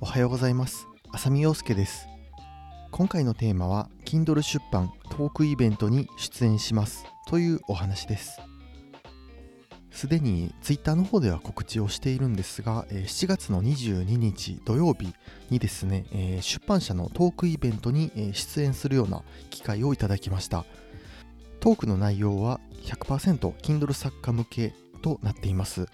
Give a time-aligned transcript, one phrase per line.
[0.00, 0.88] おはようございます。
[1.12, 2.08] 浅見陽介です。
[2.90, 7.06] 今回のテーマは Kindle 出版トークイベントに出演します。
[7.26, 8.40] というお話です。
[9.90, 15.14] すでに Twitter の方では告知をしているんですが7月の22日土曜日
[15.50, 20.64] にですね出版社のトークイベントに出演するような機会をいただきました。
[21.60, 25.86] トークの内容は 100%Kindle 作家向けとなっています。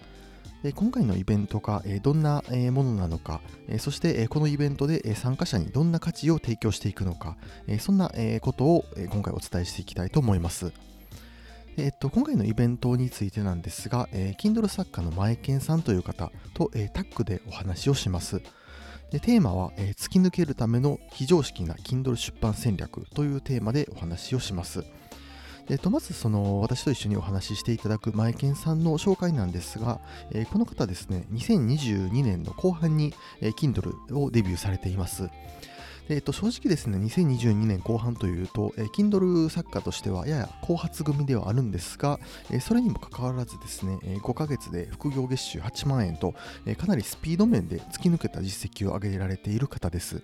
[0.75, 3.41] 今回のイベントがどんなものなのか、
[3.79, 7.35] そしてこのイベントで参加者にどんな価値を提供していくのか、
[7.79, 8.11] そんな
[8.41, 10.71] ことを今回お伝えしていきたいと思います。
[11.77, 18.41] えっと、今回のイベントについてなんですが、えー、Kindle 作家の前健さんという方と、え、タッグでお話をします。
[19.09, 24.83] でテーマは、え、突き抜けるための非常識な Kindle 出版戦略というテーマでお話をします。
[25.71, 30.01] えー、とまずその私と一緒にお話ししていただくマイケンさんの紹介なんですが、
[30.31, 35.29] えー、この方ですね2022年の後半に、えー、Kindle をデビューされています
[36.09, 46.33] えー、と正直ですね、2022年後半というと、えー、Kindle 作家としてはやや後発組ではあるんですが、えー、それにもかかわらずですね、えー、5ヶ月で副業月収8万円と、
[46.65, 50.21] えー、かなりスピード面で突き抜けた実績を上げられている方です。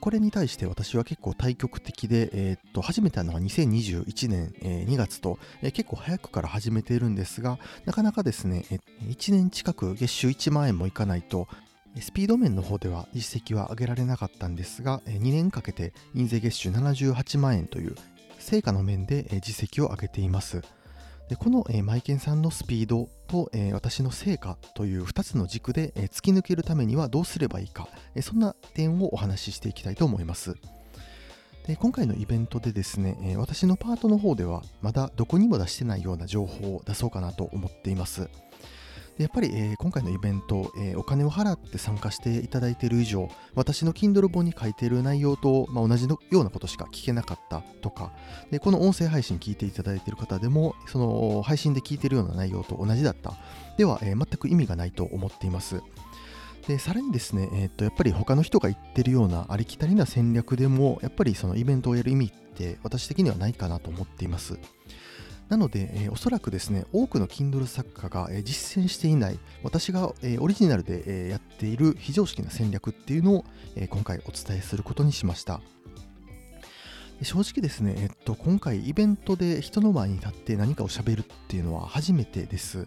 [0.00, 11.48] これに対して私は結構対極的で、えー、っと始めたのは2021年、え、2月と、え、結構早くから始めているんですが、なかなかですね、え1年近く月収1万円もいかないと、
[12.00, 17.94] スピード面の方では実績は上げられなかったんですが、2年かけて印税月収78万円という
[18.38, 20.62] 成果の面で実績を上げています。
[21.28, 30.54] でこの、えー、マイケンさんのスピードと、えー、私の成果という2つの軸で、えー、突き抜けるためにはどうすればいいか、えそんな点をお話ししていきたいと思います。
[31.66, 38.30] で今回のイベントでですね、え私のパートの方ではまだどこにも出してないような情報を出そうかなと思っています。
[39.16, 48.12] でやっぱり、えー、今回のイベント、えー、お金を払って参加していただいている以上、私の Kindle 本に書いている内容と、まあ、同じのようなことしか聞けなかったとか、
[48.50, 53.34] でこの音声配信聞いていただいている方でも、その配信で聞いているような内容と同じだった。
[53.78, 55.82] では、えー、全く意味がないと思っています。
[56.68, 64.58] でさらにですね、えー、っとやっぱり他の人が言ってるようなありきたりな戦略でも、やっぱりそのイベントをやる意味って私的にはないかなと思っています。
[65.48, 73.44] なので、えー、おそらくですね、多くの Kindle 作家が、えー、実践していない、私が、えー、オリジナルで、え、やっている非常識な戦略っていうのを、
[73.76, 75.60] え、今回お伝えすることにしました。
[77.22, 82.86] 正直ですね、えっと、今回イベントで人の前に立って何かをしゃべるっていうのは初めてです。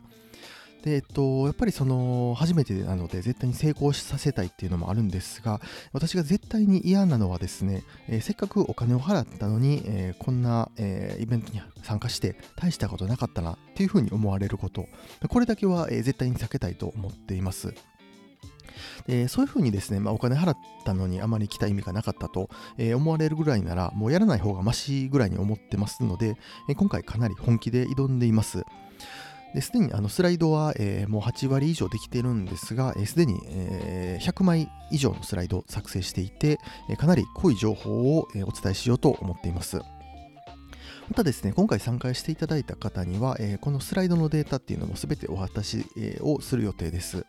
[0.83, 5.59] で、えっと、やっぱりその、初めてなので、絶対に成功させたいっていうのもあるんですが、
[5.91, 14.87] 私が絶対に嫌なのはですね、えー、せっかくお金を払ったのに、えー、こんな、えー、イベントに参加して、大したことなかったなっていうふうに思われること、
[15.27, 17.73] これだけは、え絶対に避けたいと思っています。
[19.07, 26.37] でそういうふうにですね、まあ、お金払ったのにあまり来た意味がなかったと、えー、思われるぐらいなら、もうやらない方がマシぐらいに思ってますので、
[26.69, 28.63] えー、今回かなり本気で挑んでいます。
[29.53, 39.77] ですでにあのスライドは、えー、もう8割以上できてるんですが、す、えー、で、に、えー、100枚以上のスライドを作成していて、えー、かなり濃い情報を、え、お伝えしようと思っています。
[39.77, 47.25] またですね、今回参加していただいた方には、え、このスライドのデータっていうのも全てお渡し、え、をする予定です。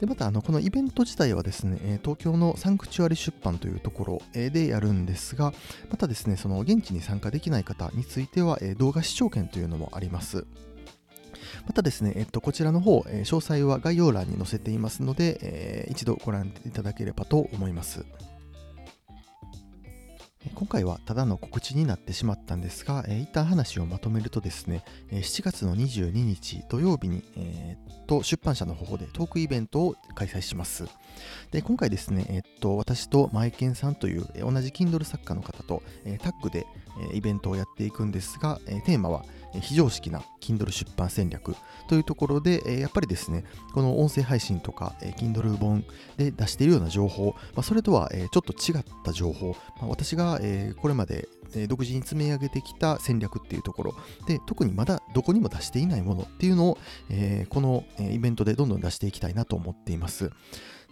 [0.00, 5.52] でまたあのこのイベント自体はですね東京のサンクチュアリ出版というところでやるんですが
[5.90, 10.44] またですねその現地に参加できない方については動画視聴券というのもあります
[11.66, 18.04] またですね、えっと、こちらの方、え、詳細は概要欄に載せていますので、えー、一度ご覧いただければと思います。
[20.54, 30.84] 今回はただの告知になってしまったんですが、えー、一旦話をまとめるとですね、えー、7月の22日土曜日に、えー、と出版社の方でトークイベントを開催します。
[31.50, 36.66] で今回ですね、えー、っと私とマイケンさんという、え、同じ Kindle 作家の方と、えー、タッグで、
[37.10, 39.24] えー、イベントをやっていくんですが、えー、テーマは、
[39.60, 41.54] 非常識な Kindle 出版戦略
[41.88, 43.44] というところで、やっぱりですね、
[43.74, 45.84] この音声配信とか、え Kindle 本
[46.16, 51.28] で出しているような情報、まあ、それとは、ちょっと違った情報、まあ、私が、えこれまで
[51.68, 53.94] 独自に積み上げてきた戦略っていうところ
[54.26, 56.78] で特にまだどこにも出していないものっていうのを、
[57.10, 60.30] えこのイベントでどんどん出していきたいなと思っています。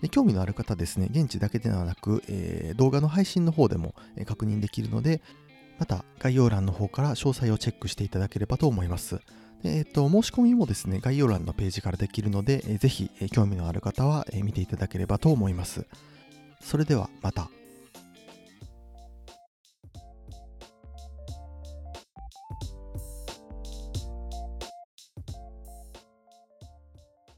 [0.01, 3.95] で興味のある方ですね、現地だけではなく、えー、動画の配信の方でも、
[4.27, 5.21] 確認できるので、
[5.79, 9.21] また概要欄の方から詳細をチェックしていただければと思います。
[9.63, 15.87] でえっと、申し込みもですね、概要欄のページからできるので、えぜひ、え興味のある方は、見ていただければと思います。
[16.63, 17.51] それではまた。